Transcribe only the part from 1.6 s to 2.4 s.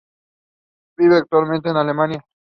en Alemania.